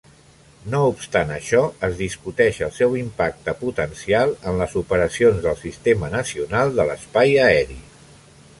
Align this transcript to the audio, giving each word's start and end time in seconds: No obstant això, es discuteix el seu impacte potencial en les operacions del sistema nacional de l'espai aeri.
No 0.73 0.77
obstant 0.91 1.33
això, 1.33 1.59
es 1.87 1.93
discuteix 1.99 2.61
el 2.67 2.71
seu 2.79 2.97
impacte 3.01 3.55
potencial 3.61 4.35
en 4.53 4.57
les 4.63 4.73
operacions 4.83 5.41
del 5.47 5.61
sistema 5.63 6.11
nacional 6.19 6.77
de 6.81 6.87
l'espai 6.91 7.39
aeri. 7.47 7.79